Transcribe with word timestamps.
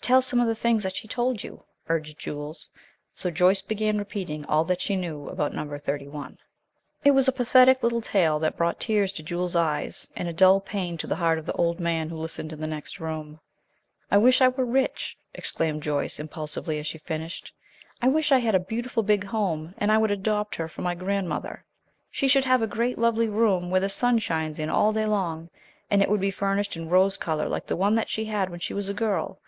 "Tell 0.00 0.20
some 0.22 0.40
of 0.40 0.48
the 0.48 0.56
things 0.56 0.82
that 0.82 0.96
she 0.96 1.06
told 1.06 1.44
you," 1.44 1.62
urged 1.88 2.18
Jules; 2.18 2.68
so 3.12 3.30
Joyce 3.30 3.62
began 3.62 3.98
repeating 3.98 4.44
all 4.46 4.64
that 4.64 4.80
she 4.80 4.96
knew 4.96 5.28
about 5.28 5.52
Number 5.54 5.78
Thirty 5.78 6.08
one. 6.08 6.36
It 7.04 7.12
was 7.12 7.28
a 7.28 7.32
pathetic 7.32 7.84
little 7.84 8.00
tale 8.00 8.40
that 8.40 8.56
brought 8.56 8.80
tears 8.80 9.12
to 9.12 9.22
Jules's 9.22 9.54
eyes, 9.54 10.10
and 10.16 10.26
a 10.26 10.32
dull 10.32 10.58
pain 10.60 10.96
to 10.98 11.06
the 11.06 11.14
heart 11.14 11.38
of 11.38 11.46
the 11.46 11.52
old 11.52 11.78
man 11.78 12.08
who 12.08 12.16
listened 12.16 12.52
in 12.52 12.60
the 12.60 12.66
next 12.66 12.98
room. 12.98 13.38
"I 14.10 14.18
wish 14.18 14.40
I 14.40 14.48
were 14.48 14.64
rich," 14.64 15.16
exclaimed 15.34 15.84
Joyce, 15.84 16.18
impulsively, 16.18 16.80
as 16.80 16.86
she 16.88 16.98
finished. 16.98 17.52
"I 18.02 18.08
wish 18.08 18.32
I 18.32 18.38
had 18.38 18.56
a 18.56 18.60
beautiful 18.60 19.04
big 19.04 19.22
home, 19.22 19.72
and 19.78 19.92
I 19.92 19.98
would 19.98 20.10
adopt 20.10 20.56
her 20.56 20.66
for 20.66 20.82
my 20.82 20.96
grandmother. 20.96 21.64
She 22.10 22.26
should 22.26 22.46
have 22.46 22.62
a 22.62 22.66
great 22.66 22.98
lovely 22.98 23.28
room, 23.28 23.70
where 23.70 23.80
the 23.80 23.88
sun 23.88 24.18
shines 24.18 24.58
in 24.58 24.68
all 24.70 24.92
day 24.92 25.06
long, 25.06 25.48
and 25.88 26.02
it 26.02 26.08
should 26.08 26.20
be 26.20 26.32
furnished 26.32 26.76
in 26.76 26.88
rose 26.88 27.16
color 27.16 27.48
like 27.48 27.66
the 27.68 27.76
one 27.76 27.94
that 27.94 28.10
she 28.10 28.24
had 28.24 28.50
when 28.50 28.58
she 28.60 28.74
was 28.74 28.88
a 28.88 28.94
girl. 28.94 29.38